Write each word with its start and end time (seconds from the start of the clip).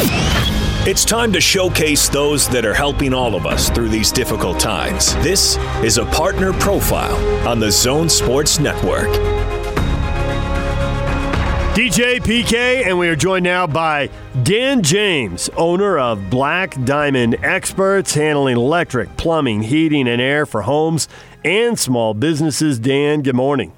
It's 0.00 1.04
time 1.04 1.32
to 1.32 1.40
showcase 1.40 2.08
those 2.08 2.48
that 2.48 2.64
are 2.64 2.72
helping 2.72 3.12
all 3.12 3.34
of 3.34 3.46
us 3.46 3.68
through 3.68 3.88
these 3.88 4.10
difficult 4.12 4.58
times. 4.60 5.14
This 5.16 5.56
is 5.82 5.98
a 5.98 6.06
partner 6.06 6.52
profile 6.54 7.16
on 7.46 7.58
the 7.58 7.70
Zone 7.70 8.08
Sports 8.08 8.58
Network. 8.58 9.08
DJ 11.74 12.20
PK, 12.20 12.86
and 12.86 12.98
we 12.98 13.08
are 13.08 13.16
joined 13.16 13.44
now 13.44 13.66
by 13.66 14.08
Dan 14.42 14.82
James, 14.82 15.50
owner 15.56 15.98
of 15.98 16.30
Black 16.30 16.82
Diamond 16.84 17.36
Experts, 17.42 18.14
handling 18.14 18.56
electric, 18.56 19.16
plumbing, 19.16 19.62
heating, 19.62 20.08
and 20.08 20.20
air 20.20 20.46
for 20.46 20.62
homes 20.62 21.08
and 21.44 21.78
small 21.78 22.14
businesses. 22.14 22.78
Dan, 22.78 23.22
good 23.22 23.36
morning. 23.36 23.72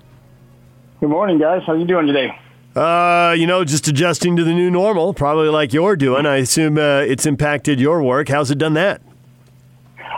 Good 1.00 1.10
morning, 1.10 1.38
guys. 1.38 1.62
How 1.66 1.72
are 1.72 1.76
you 1.76 1.86
doing 1.86 2.06
today? 2.06 2.38
Uh, 2.74 3.34
you 3.36 3.46
know, 3.46 3.64
just 3.64 3.88
adjusting 3.88 4.36
to 4.36 4.44
the 4.44 4.52
new 4.52 4.70
normal, 4.70 5.12
probably 5.12 5.48
like 5.48 5.72
you're 5.72 5.96
doing. 5.96 6.24
I 6.24 6.36
assume 6.36 6.78
uh, 6.78 7.00
it's 7.00 7.26
impacted 7.26 7.80
your 7.80 8.02
work. 8.02 8.28
How's 8.28 8.50
it 8.50 8.58
done 8.58 8.74
that? 8.74 9.02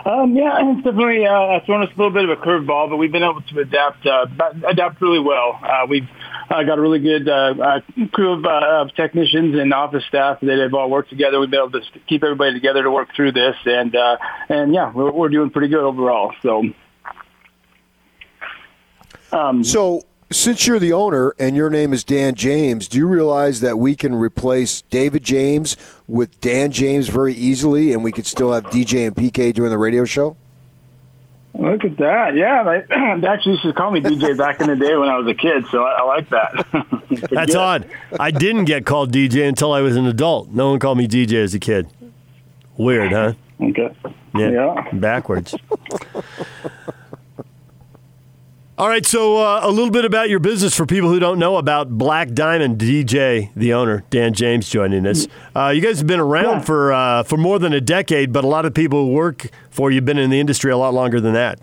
Um, 0.05 0.35
yeah, 0.35 0.57
it's 0.59 0.83
definitely 0.83 1.25
uh, 1.25 1.59
thrown 1.65 1.81
us 1.81 1.89
a 1.95 1.97
little 1.97 2.11
bit 2.11 2.25
of 2.25 2.29
a 2.29 2.35
curveball, 2.35 2.89
but 2.89 2.97
we've 2.97 3.11
been 3.11 3.23
able 3.23 3.41
to 3.41 3.59
adapt 3.59 4.05
uh, 4.05 4.25
adapt 4.67 5.01
really 5.01 5.19
well. 5.19 5.57
Uh, 5.63 5.85
we've 5.87 6.07
uh, 6.49 6.61
got 6.63 6.77
a 6.77 6.81
really 6.81 6.99
good 6.99 7.27
uh, 7.29 7.53
uh, 7.57 7.79
crew 8.11 8.33
of, 8.33 8.45
uh, 8.45 8.81
of 8.81 8.93
technicians 8.95 9.57
and 9.57 9.73
office 9.73 10.03
staff 10.09 10.39
that 10.41 10.59
have 10.59 10.73
all 10.73 10.89
worked 10.89 11.09
together. 11.09 11.39
We've 11.39 11.49
been 11.49 11.61
able 11.61 11.79
to 11.79 11.99
keep 12.07 12.21
everybody 12.23 12.53
together 12.53 12.83
to 12.83 12.91
work 12.91 13.15
through 13.15 13.31
this, 13.31 13.55
and 13.65 13.95
uh, 13.95 14.17
and 14.49 14.73
yeah, 14.73 14.91
we're, 14.91 15.11
we're 15.11 15.29
doing 15.29 15.49
pretty 15.49 15.69
good 15.69 15.83
overall. 15.83 16.33
So, 16.41 16.63
um, 19.31 19.63
so 19.63 20.03
since 20.31 20.67
you're 20.67 20.79
the 20.79 20.93
owner 20.93 21.33
and 21.39 21.55
your 21.55 21.69
name 21.69 21.93
is 21.93 22.03
Dan 22.03 22.35
James, 22.35 22.87
do 22.87 22.97
you 22.97 23.07
realize 23.07 23.61
that 23.61 23.77
we 23.77 23.95
can 23.95 24.15
replace 24.15 24.81
David 24.83 25.23
James 25.23 25.77
with 26.07 26.39
Dan 26.41 26.71
James 26.71 27.09
very 27.09 27.33
easily, 27.33 27.93
and 27.93 28.03
we 28.03 28.11
could 28.11 28.25
still 28.25 28.51
have 28.53 28.65
DJ 28.65 29.07
and 29.07 29.15
PK 29.15 29.53
doing 29.53 29.69
the 29.69 29.77
radio 29.77 30.05
show? 30.05 30.35
Look 31.55 31.85
at 31.85 31.97
that! 31.97 32.35
Yeah, 32.35 32.63
they, 32.63 32.81
they 33.21 33.27
actually 33.27 33.53
used 33.53 33.63
to 33.63 33.73
call 33.73 33.91
me 33.91 34.01
DJ 34.01 34.35
back 34.35 34.59
in 34.59 34.67
the 34.67 34.75
day 34.75 34.95
when 34.95 35.07
I 35.07 35.17
was 35.17 35.27
a 35.27 35.35
kid, 35.35 35.65
so 35.69 35.83
I, 35.83 35.99
I 35.99 36.03
like 36.03 36.29
that. 36.29 37.29
That's 37.31 37.53
odd. 37.53 37.87
I 38.19 38.31
didn't 38.31 38.65
get 38.65 38.85
called 38.87 39.11
DJ 39.11 39.47
until 39.47 39.71
I 39.71 39.81
was 39.81 39.95
an 39.95 40.07
adult. 40.07 40.49
No 40.49 40.71
one 40.71 40.79
called 40.79 40.97
me 40.97 41.07
DJ 41.07 41.43
as 41.43 41.53
a 41.53 41.59
kid. 41.59 41.87
Weird, 42.75 43.11
huh? 43.11 43.33
Okay. 43.61 43.95
Yeah. 44.35 44.49
yeah. 44.49 44.89
Backwards. 44.93 45.53
All 48.83 48.89
right, 48.89 49.05
so 49.05 49.37
uh, 49.37 49.61
a 49.63 49.71
little 49.71 49.91
bit 49.91 50.03
about 50.03 50.29
your 50.29 50.39
business 50.39 50.75
for 50.75 50.85
people 50.85 51.07
who 51.07 51.17
don't 51.17 51.39
know 51.39 51.55
about 51.55 51.89
Black 51.89 52.33
Diamond 52.33 52.79
DJ, 52.79 53.49
the 53.55 53.71
owner 53.71 54.03
Dan 54.09 54.33
James, 54.33 54.67
joining 54.67 55.07
us. 55.07 55.25
Uh, 55.55 55.69
you 55.69 55.79
guys 55.79 55.99
have 55.99 56.07
been 56.07 56.19
around 56.19 56.57
yeah. 56.57 56.63
for 56.63 56.91
uh, 56.91 57.23
for 57.23 57.37
more 57.37 57.59
than 57.59 57.71
a 57.71 57.79
decade, 57.79 58.33
but 58.33 58.43
a 58.43 58.47
lot 58.47 58.65
of 58.65 58.73
people 58.73 59.05
who 59.05 59.13
work 59.13 59.47
for 59.69 59.89
you 59.89 59.95
have 59.95 60.05
been 60.05 60.17
in 60.17 60.29
the 60.31 60.39
industry 60.41 60.69
a 60.69 60.75
lot 60.75 60.93
longer 60.93 61.21
than 61.21 61.31
that. 61.31 61.61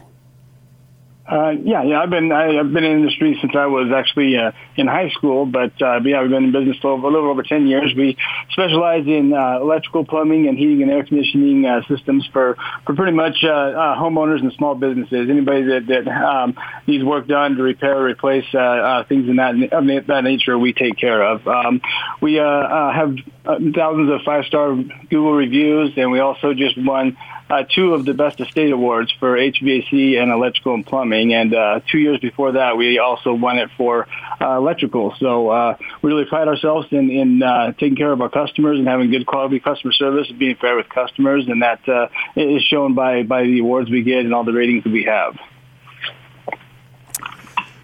Uh, 1.31 1.51
yeah, 1.63 1.85
yeah, 1.85 2.01
I've 2.01 2.11
been 2.11 2.33
I, 2.33 2.55
have 2.55 2.73
been 2.73 2.83
in 2.83 2.91
the 2.91 2.99
industry 3.03 3.39
since 3.41 3.55
I 3.55 3.67
was 3.67 3.93
actually 3.95 4.37
uh, 4.37 4.51
in 4.77 4.89
high 4.89 5.11
school, 5.11 5.47
but 5.47 5.81
uh, 5.81 6.01
yeah, 6.03 6.23
we've 6.23 6.31
been 6.31 6.45
in 6.45 6.53
business 6.53 6.77
for 6.83 6.91
a 6.91 6.97
little 6.97 7.31
over 7.31 7.45
ten 7.45 7.69
years. 7.69 7.95
We 7.97 8.17
specialize 8.51 9.07
in 9.07 9.33
uh, 9.33 9.61
electrical, 9.61 10.05
plumbing, 10.05 10.49
and 10.49 10.59
heating 10.59 10.83
and 10.83 10.91
air 10.91 11.05
conditioning 11.05 11.65
uh, 11.67 11.83
systems 11.87 12.29
for 12.33 12.57
for 12.85 12.97
pretty 12.97 13.13
much 13.13 13.37
uh, 13.45 13.49
uh, 13.49 13.97
homeowners 13.97 14.41
and 14.41 14.53
small 14.55 14.75
businesses. 14.75 15.31
Anybody 15.31 15.63
that 15.67 15.87
that 15.87 16.09
um, 16.09 16.57
needs 16.89 17.05
work 17.05 17.29
done 17.29 17.55
to 17.55 17.63
repair, 17.63 17.99
or 17.99 18.07
replace 18.07 18.47
uh, 18.53 18.59
uh, 18.59 19.05
things 19.05 19.29
in 19.29 19.37
that 19.37 19.55
of 19.55 20.07
that 20.09 20.25
nature, 20.25 20.59
we 20.59 20.73
take 20.73 20.99
care 20.99 21.23
of. 21.23 21.47
Um, 21.47 21.81
we 22.21 22.41
uh, 22.41 22.43
uh, 22.43 22.93
have 22.93 23.15
uh, 23.47 23.59
thousands 23.73 24.11
of 24.11 24.23
five 24.25 24.47
star 24.47 24.75
Google 24.75 25.35
reviews, 25.35 25.93
and 25.97 26.11
we 26.11 26.19
also 26.19 26.55
just 26.55 26.77
won 26.77 27.17
uh, 27.51 27.65
two 27.65 27.95
of 27.95 28.05
the 28.05 28.15
best 28.15 28.41
estate 28.41 28.71
awards 28.71 29.13
for 29.19 29.37
HVAC 29.37 30.21
and 30.21 30.31
electrical 30.31 30.75
and 30.75 30.87
plumbing. 30.87 31.35
And 31.35 31.53
uh, 31.53 31.81
two 31.91 31.99
years 31.99 32.21
before 32.21 32.53
that, 32.53 32.77
we 32.77 32.99
also 32.99 33.35
won 33.35 33.59
it 33.59 33.71
for 33.77 34.07
uh, 34.41 34.57
electrical. 34.57 35.15
So 35.19 35.49
uh, 35.49 35.77
we 36.01 36.13
really 36.13 36.27
pride 36.27 36.47
ourselves 36.47 36.87
in, 36.93 37.11
in 37.11 37.43
uh, 37.43 37.73
taking 37.73 37.97
care 37.97 38.13
of 38.13 38.21
our 38.21 38.29
customers 38.29 38.79
and 38.79 38.87
having 38.87 39.11
good 39.11 39.27
quality 39.27 39.59
customer 39.59 39.93
service 39.93 40.29
and 40.31 40.39
being 40.39 40.57
fair 40.57 40.77
with 40.77 40.89
customers. 40.89 41.49
And 41.49 41.63
that 41.63 41.89
uh, 41.89 42.09
is 42.37 42.63
shown 42.63 42.95
by, 42.95 43.25
by 43.25 43.43
the 43.43 43.59
awards 43.59 43.91
we 43.91 44.03
get 44.03 44.21
and 44.25 44.33
all 44.33 44.45
the 44.45 44.53
ratings 44.53 44.85
that 44.85 44.93
we 44.93 45.05
have. 45.05 45.37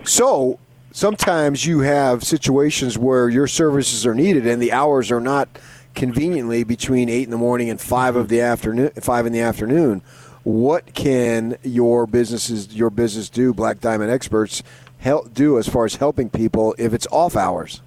So 0.04 0.60
sometimes 0.92 1.66
you 1.66 1.80
have 1.80 2.22
situations 2.22 2.96
where 2.96 3.28
your 3.28 3.48
services 3.48 4.06
are 4.06 4.14
needed 4.14 4.46
and 4.46 4.62
the 4.62 4.72
hours 4.72 5.10
are 5.10 5.20
not– 5.20 5.48
conveniently 5.96 6.62
between 6.62 7.08
eight 7.08 7.24
in 7.24 7.30
the 7.30 7.36
morning 7.36 7.68
and 7.68 7.80
five 7.80 8.14
of 8.14 8.28
the 8.28 8.40
afternoon, 8.40 8.90
five 9.00 9.26
in 9.26 9.32
the 9.32 9.40
afternoon. 9.40 10.02
What 10.44 10.94
can 10.94 11.58
your 11.64 12.06
businesses, 12.06 12.72
your 12.76 12.90
business 12.90 13.28
do? 13.28 13.52
Black 13.52 13.80
Diamond 13.80 14.12
Experts 14.12 14.62
help 14.98 15.34
do 15.34 15.58
as 15.58 15.68
far 15.68 15.84
as 15.84 15.96
helping 15.96 16.30
people 16.30 16.76
if 16.78 16.94
it's 16.94 17.08
off 17.10 17.34
hours. 17.34 17.80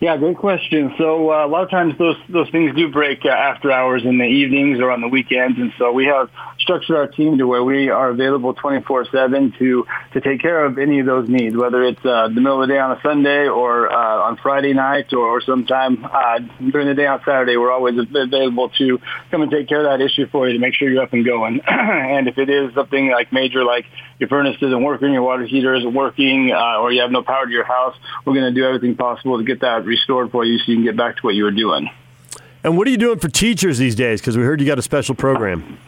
Yeah, 0.00 0.16
great 0.16 0.36
question. 0.36 0.94
So 0.96 1.32
uh, 1.32 1.44
a 1.44 1.48
lot 1.48 1.64
of 1.64 1.70
times 1.70 1.98
those 1.98 2.16
those 2.28 2.48
things 2.50 2.76
do 2.76 2.88
break 2.88 3.24
uh, 3.24 3.30
after 3.30 3.72
hours 3.72 4.04
in 4.04 4.18
the 4.18 4.26
evenings 4.26 4.78
or 4.78 4.92
on 4.92 5.00
the 5.00 5.08
weekends, 5.08 5.58
and 5.58 5.72
so 5.76 5.90
we 5.90 6.04
have 6.06 6.30
structured 6.68 6.96
our 6.96 7.06
team 7.06 7.38
to 7.38 7.46
where 7.46 7.64
we 7.64 7.88
are 7.88 8.10
available 8.10 8.52
24/7 8.52 9.56
to 9.58 9.86
to 10.12 10.20
take 10.20 10.42
care 10.42 10.66
of 10.66 10.76
any 10.76 11.00
of 11.00 11.06
those 11.06 11.26
needs, 11.26 11.56
whether 11.56 11.82
it's 11.82 12.04
uh, 12.04 12.28
the 12.28 12.42
middle 12.42 12.60
of 12.62 12.68
the 12.68 12.74
day 12.74 12.78
on 12.78 12.92
a 12.92 13.00
Sunday 13.00 13.48
or 13.48 13.90
uh, 13.90 14.28
on 14.28 14.36
Friday 14.36 14.74
night 14.74 15.14
or, 15.14 15.26
or 15.26 15.40
sometime 15.40 16.04
uh, 16.04 16.40
during 16.70 16.86
the 16.86 16.94
day 16.94 17.06
on 17.06 17.20
Saturday. 17.24 17.56
We're 17.56 17.72
always 17.72 17.96
available 17.98 18.68
to 18.76 19.00
come 19.30 19.40
and 19.40 19.50
take 19.50 19.66
care 19.66 19.80
of 19.80 19.98
that 19.98 20.04
issue 20.04 20.26
for 20.28 20.46
you 20.46 20.52
to 20.52 20.58
make 20.58 20.74
sure 20.74 20.90
you're 20.90 21.02
up 21.02 21.14
and 21.14 21.24
going. 21.24 21.60
and 21.66 22.28
if 22.28 22.36
it 22.36 22.50
is 22.50 22.74
something 22.74 23.10
like 23.10 23.32
major, 23.32 23.64
like 23.64 23.86
your 24.18 24.28
furnace 24.28 24.56
isn't 24.60 24.82
working, 24.82 25.12
your 25.14 25.22
water 25.22 25.46
heater 25.46 25.74
isn't 25.74 25.94
working, 25.94 26.52
uh, 26.52 26.80
or 26.80 26.92
you 26.92 27.00
have 27.00 27.10
no 27.10 27.22
power 27.22 27.46
to 27.46 27.52
your 27.52 27.64
house, 27.64 27.96
we're 28.26 28.34
going 28.34 28.52
to 28.52 28.60
do 28.60 28.66
everything 28.66 28.94
possible 28.94 29.38
to 29.38 29.44
get 29.44 29.60
that 29.60 29.86
restored 29.86 30.30
for 30.30 30.44
you 30.44 30.58
so 30.58 30.64
you 30.66 30.76
can 30.76 30.84
get 30.84 30.98
back 30.98 31.16
to 31.16 31.22
what 31.22 31.34
you 31.34 31.44
were 31.44 31.50
doing. 31.50 31.88
And 32.62 32.76
what 32.76 32.86
are 32.86 32.90
you 32.90 32.98
doing 32.98 33.18
for 33.18 33.28
teachers 33.28 33.78
these 33.78 33.94
days? 33.94 34.20
Because 34.20 34.36
we 34.36 34.42
heard 34.42 34.60
you 34.60 34.66
got 34.66 34.78
a 34.78 34.82
special 34.82 35.14
program. 35.14 35.78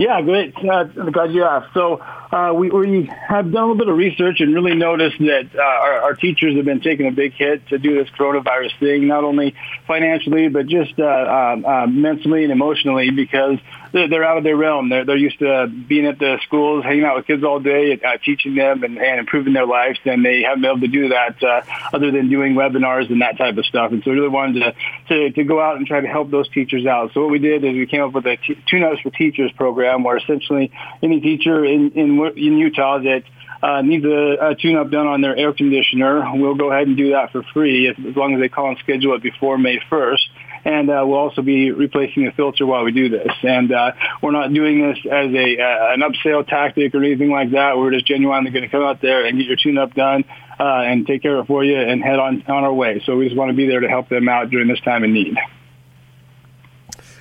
Yeah, 0.00 0.22
great. 0.22 0.54
Uh, 0.56 0.84
glad 0.84 1.30
you 1.32 1.44
asked. 1.44 1.74
So 1.74 2.00
uh, 2.00 2.54
we, 2.54 2.70
we 2.70 3.04
have 3.04 3.52
done 3.52 3.64
a 3.64 3.66
little 3.66 3.76
bit 3.76 3.88
of 3.88 3.98
research 3.98 4.40
and 4.40 4.54
really 4.54 4.74
noticed 4.74 5.18
that 5.18 5.50
uh, 5.54 5.60
our, 5.60 6.02
our 6.04 6.14
teachers 6.14 6.56
have 6.56 6.64
been 6.64 6.80
taking 6.80 7.06
a 7.06 7.10
big 7.10 7.34
hit 7.34 7.68
to 7.68 7.76
do 7.76 8.02
this 8.02 8.08
coronavirus 8.18 8.78
thing, 8.80 9.06
not 9.08 9.24
only 9.24 9.54
financially 9.86 10.48
but 10.48 10.68
just 10.68 10.98
uh, 10.98 11.04
uh, 11.04 11.56
uh, 11.66 11.86
mentally 11.86 12.44
and 12.44 12.50
emotionally 12.50 13.10
because 13.10 13.58
they're, 13.92 14.08
they're 14.08 14.24
out 14.24 14.38
of 14.38 14.44
their 14.44 14.56
realm. 14.56 14.88
They're, 14.88 15.04
they're 15.04 15.18
used 15.18 15.40
to 15.40 15.66
being 15.66 16.06
at 16.06 16.18
the 16.18 16.38
schools, 16.46 16.82
hanging 16.82 17.04
out 17.04 17.16
with 17.16 17.26
kids 17.26 17.44
all 17.44 17.60
day, 17.60 18.00
uh, 18.02 18.16
teaching 18.24 18.54
them 18.54 18.82
and, 18.84 18.96
and 18.96 19.20
improving 19.20 19.52
their 19.52 19.66
lives, 19.66 19.98
and 20.06 20.24
they 20.24 20.40
haven't 20.40 20.62
been 20.62 20.70
able 20.70 20.80
to 20.80 20.88
do 20.88 21.08
that 21.10 21.42
uh, 21.42 21.60
other 21.92 22.10
than 22.10 22.30
doing 22.30 22.54
webinars 22.54 23.10
and 23.10 23.20
that 23.20 23.36
type 23.36 23.58
of 23.58 23.66
stuff. 23.66 23.92
And 23.92 24.02
so 24.02 24.12
we 24.12 24.16
really 24.16 24.28
wanted 24.28 24.60
to, 24.60 24.74
to, 25.08 25.30
to 25.32 25.44
go 25.44 25.60
out 25.60 25.76
and 25.76 25.86
try 25.86 26.00
to 26.00 26.08
help 26.08 26.30
those 26.30 26.48
teachers 26.48 26.86
out. 26.86 27.12
So 27.12 27.20
what 27.20 27.30
we 27.30 27.38
did 27.38 27.64
is 27.64 27.74
we 27.74 27.84
came 27.84 28.02
up 28.02 28.12
with 28.12 28.24
a 28.24 28.36
t- 28.36 28.56
Tune-Ups 28.66 29.02
for 29.02 29.10
Teachers 29.10 29.52
program 29.52 29.89
where 29.98 30.16
essentially 30.16 30.72
any 31.02 31.20
teacher 31.20 31.64
in, 31.64 31.92
in, 31.92 32.32
in 32.36 32.58
Utah 32.58 32.98
that 32.98 33.22
uh, 33.62 33.82
needs 33.82 34.04
a, 34.04 34.50
a 34.50 34.54
tune-up 34.54 34.90
done 34.90 35.06
on 35.06 35.20
their 35.20 35.36
air 35.36 35.52
conditioner, 35.52 36.24
we'll 36.34 36.54
go 36.54 36.72
ahead 36.72 36.86
and 36.86 36.96
do 36.96 37.10
that 37.10 37.32
for 37.32 37.42
free 37.52 37.88
as, 37.88 37.96
as 38.08 38.16
long 38.16 38.34
as 38.34 38.40
they 38.40 38.48
call 38.48 38.68
and 38.68 38.78
schedule 38.78 39.14
it 39.14 39.22
before 39.22 39.58
May 39.58 39.78
1st 39.90 40.20
and 40.64 40.90
uh, 40.90 41.02
we'll 41.06 41.18
also 41.18 41.42
be 41.42 41.70
replacing 41.70 42.24
the 42.24 42.32
filter 42.32 42.66
while 42.66 42.84
we 42.84 42.92
do 42.92 43.08
this. 43.08 43.32
And 43.42 43.72
uh, 43.72 43.92
we're 44.22 44.32
not 44.32 44.52
doing 44.52 44.80
this 44.80 44.98
as 45.06 45.32
a 45.32 45.58
uh, 45.60 45.94
an 45.94 46.00
upsell 46.00 46.46
tactic 46.46 46.94
or 46.94 47.02
anything 47.02 47.30
like 47.30 47.52
that. 47.52 47.78
We're 47.78 47.92
just 47.92 48.06
genuinely 48.06 48.50
going 48.50 48.64
to 48.64 48.68
come 48.68 48.82
out 48.82 49.00
there 49.00 49.24
and 49.24 49.38
get 49.38 49.46
your 49.46 49.56
tune-up 49.56 49.94
done 49.94 50.24
uh, 50.58 50.82
and 50.82 51.06
take 51.06 51.22
care 51.22 51.38
of 51.38 51.44
it 51.44 51.48
for 51.48 51.64
you 51.64 51.78
and 51.78 52.02
head 52.02 52.18
on 52.18 52.42
on 52.46 52.64
our 52.64 52.72
way. 52.72 53.02
So 53.06 53.16
we 53.16 53.26
just 53.26 53.36
want 53.36 53.50
to 53.50 53.56
be 53.56 53.66
there 53.66 53.80
to 53.80 53.88
help 53.88 54.08
them 54.08 54.28
out 54.28 54.50
during 54.50 54.68
this 54.68 54.80
time 54.80 55.04
of 55.04 55.10
need. 55.10 55.36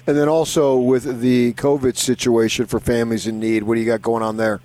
And 0.09 0.17
then 0.17 0.27
also 0.27 0.75
with 0.75 1.21
the 1.21 1.53
COVID 1.53 1.95
situation 1.95 2.65
for 2.65 2.79
families 2.79 3.27
in 3.27 3.39
need, 3.39 3.61
what 3.61 3.75
do 3.75 3.79
you 3.79 3.85
got 3.85 4.01
going 4.01 4.23
on 4.23 4.37
there? 4.37 4.59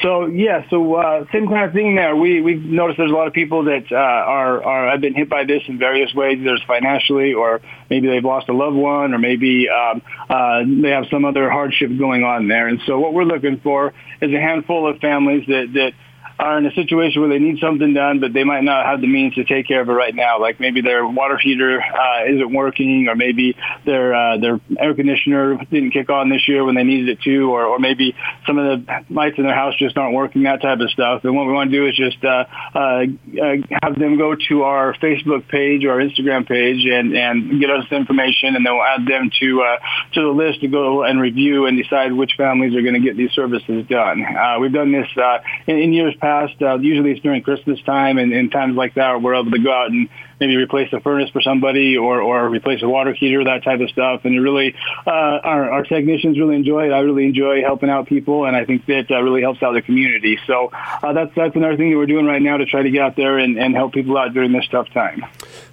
So 0.00 0.24
yeah, 0.24 0.64
so 0.70 0.94
uh, 0.94 1.26
same 1.30 1.46
kind 1.46 1.66
of 1.66 1.74
thing 1.74 1.94
there. 1.94 2.16
We 2.16 2.40
we've 2.40 2.64
noticed 2.64 2.96
there's 2.96 3.10
a 3.10 3.14
lot 3.14 3.26
of 3.26 3.34
people 3.34 3.64
that 3.64 3.92
uh, 3.92 3.96
are 3.96 4.64
are 4.64 4.90
have 4.92 5.02
been 5.02 5.14
hit 5.14 5.28
by 5.28 5.44
this 5.44 5.62
in 5.66 5.76
various 5.76 6.14
ways. 6.14 6.38
There's 6.42 6.62
financially, 6.66 7.34
or 7.34 7.60
maybe 7.90 8.08
they've 8.08 8.24
lost 8.24 8.48
a 8.48 8.54
loved 8.54 8.76
one, 8.76 9.12
or 9.12 9.18
maybe 9.18 9.68
um, 9.68 10.00
uh, 10.30 10.62
they 10.66 10.88
have 10.88 11.04
some 11.10 11.26
other 11.26 11.50
hardship 11.50 11.90
going 11.98 12.24
on 12.24 12.48
there. 12.48 12.66
And 12.66 12.80
so 12.86 12.98
what 12.98 13.12
we're 13.12 13.24
looking 13.24 13.60
for 13.60 13.92
is 14.22 14.32
a 14.32 14.40
handful 14.40 14.88
of 14.88 15.00
families 15.00 15.44
that 15.48 15.66
that 15.74 15.92
are 16.38 16.58
in 16.58 16.66
a 16.66 16.72
situation 16.72 17.20
where 17.20 17.30
they 17.30 17.38
need 17.38 17.58
something 17.58 17.94
done, 17.94 18.20
but 18.20 18.32
they 18.32 18.44
might 18.44 18.62
not 18.62 18.86
have 18.86 19.00
the 19.00 19.06
means 19.06 19.34
to 19.34 19.44
take 19.44 19.66
care 19.66 19.80
of 19.80 19.88
it 19.88 19.92
right 19.92 20.14
now. 20.14 20.40
Like 20.40 20.60
maybe 20.60 20.80
their 20.80 21.06
water 21.06 21.36
heater 21.36 21.80
uh, 21.80 22.24
isn't 22.26 22.52
working, 22.52 23.08
or 23.08 23.16
maybe 23.16 23.56
their 23.84 24.14
uh, 24.14 24.38
their 24.38 24.60
air 24.78 24.94
conditioner 24.94 25.56
didn't 25.70 25.90
kick 25.90 26.10
on 26.10 26.28
this 26.28 26.46
year 26.46 26.64
when 26.64 26.76
they 26.76 26.84
needed 26.84 27.08
it 27.08 27.22
to, 27.22 27.50
or, 27.50 27.64
or 27.64 27.78
maybe 27.78 28.14
some 28.46 28.58
of 28.58 28.86
the 28.86 29.04
lights 29.10 29.38
in 29.38 29.44
their 29.44 29.54
house 29.54 29.74
just 29.78 29.96
aren't 29.96 30.14
working. 30.14 30.44
That 30.44 30.62
type 30.62 30.78
of 30.78 30.90
stuff. 30.90 31.24
And 31.24 31.34
what 31.34 31.46
we 31.46 31.52
want 31.52 31.70
to 31.72 31.76
do 31.76 31.86
is 31.88 31.96
just 31.96 32.22
uh, 32.24 32.44
uh, 32.74 32.78
uh, 32.78 33.56
have 33.82 33.98
them 33.98 34.16
go 34.16 34.36
to 34.48 34.62
our 34.62 34.94
Facebook 34.94 35.48
page 35.48 35.84
or 35.84 35.92
our 35.92 35.98
Instagram 35.98 36.46
page 36.46 36.86
and 36.86 37.16
and 37.16 37.60
get 37.60 37.70
us 37.70 37.86
information, 37.90 38.54
and 38.54 38.64
then 38.64 38.74
we'll 38.74 38.84
add 38.84 39.06
them 39.06 39.30
to 39.40 39.62
uh, 39.62 39.78
to 40.14 40.22
the 40.22 40.28
list 40.28 40.60
to 40.60 40.68
go 40.68 41.02
and 41.02 41.20
review 41.20 41.66
and 41.66 41.76
decide 41.76 42.12
which 42.12 42.34
families 42.36 42.76
are 42.76 42.82
going 42.82 42.94
to 42.94 43.00
get 43.00 43.16
these 43.16 43.32
services 43.32 43.84
done. 43.88 44.24
Uh, 44.24 44.58
we've 44.60 44.72
done 44.72 44.92
this 44.92 45.08
uh, 45.16 45.38
in, 45.66 45.78
in 45.78 45.92
years 45.92 46.07
past 46.16 46.38
past. 46.38 46.62
Uh, 46.62 46.78
usually 46.78 47.12
it's 47.12 47.22
during 47.22 47.42
Christmas 47.42 47.80
time 47.82 48.18
and, 48.18 48.32
and 48.32 48.50
times 48.50 48.76
like 48.76 48.94
that 48.94 49.22
we're 49.22 49.34
able 49.34 49.50
to 49.50 49.58
go 49.58 49.72
out 49.72 49.90
and 49.90 50.08
maybe 50.40 50.56
replace 50.56 50.92
a 50.92 51.00
furnace 51.00 51.30
for 51.30 51.40
somebody 51.40 51.96
or, 51.96 52.20
or 52.20 52.48
replace 52.48 52.82
a 52.82 52.88
water 52.88 53.12
heater, 53.12 53.44
that 53.44 53.64
type 53.64 53.80
of 53.80 53.90
stuff. 53.90 54.24
And 54.24 54.34
it 54.34 54.40
really, 54.40 54.74
uh, 55.06 55.10
our, 55.10 55.70
our 55.70 55.82
technicians 55.82 56.38
really 56.38 56.54
enjoy 56.54 56.86
it. 56.86 56.92
I 56.92 57.00
really 57.00 57.24
enjoy 57.24 57.62
helping 57.62 57.90
out 57.90 58.06
people, 58.06 58.44
and 58.44 58.56
I 58.56 58.64
think 58.64 58.86
that 58.86 59.10
uh, 59.10 59.20
really 59.20 59.40
helps 59.40 59.62
out 59.62 59.72
the 59.72 59.82
community. 59.82 60.38
So 60.46 60.70
uh, 60.72 61.12
that's 61.12 61.34
that's 61.34 61.56
another 61.56 61.76
thing 61.76 61.90
that 61.90 61.96
we're 61.96 62.06
doing 62.06 62.26
right 62.26 62.42
now 62.42 62.56
to 62.56 62.66
try 62.66 62.82
to 62.82 62.90
get 62.90 63.02
out 63.02 63.16
there 63.16 63.38
and, 63.38 63.58
and 63.58 63.74
help 63.74 63.92
people 63.92 64.16
out 64.16 64.32
during 64.32 64.52
this 64.52 64.66
tough 64.68 64.88
time. 64.90 65.24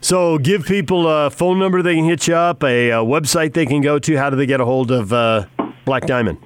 So 0.01 0.37
give 0.37 0.65
people 0.65 1.07
a 1.07 1.29
phone 1.29 1.59
number 1.59 1.81
they 1.81 1.95
can 1.95 2.05
hit 2.05 2.27
you 2.27 2.35
up, 2.35 2.63
a, 2.63 2.89
a 2.89 2.95
website 2.97 3.53
they 3.53 3.65
can 3.65 3.81
go 3.81 3.99
to. 3.99 4.15
How 4.15 4.29
do 4.29 4.35
they 4.35 4.45
get 4.45 4.61
a 4.61 4.65
hold 4.65 4.91
of 4.91 5.13
uh, 5.13 5.45
Black 5.85 6.05
Diamond? 6.07 6.39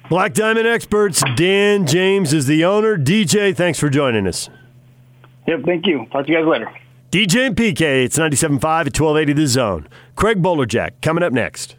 Black 0.08 0.34
Diamond 0.34 0.68
Experts, 0.68 1.20
Dan 1.34 1.84
James 1.84 2.32
is 2.32 2.46
the 2.46 2.64
owner. 2.64 2.96
DJ, 2.96 3.56
thanks 3.56 3.80
for 3.80 3.88
joining 3.88 4.28
us. 4.28 4.48
Yep, 5.48 5.64
thank 5.64 5.84
you. 5.86 6.06
Talk 6.12 6.26
to 6.26 6.32
you 6.32 6.38
guys 6.38 6.46
later. 6.46 6.70
DJ 7.10 7.48
and 7.48 7.56
PK, 7.56 8.04
it's 8.04 8.16
97.5 8.16 8.54
at 8.54 8.62
1280 8.98 9.32
The 9.32 9.46
Zone. 9.48 9.88
Craig 10.14 10.40
Bolerjack 10.40 10.92
coming 11.02 11.24
up 11.24 11.32
next. 11.32 11.74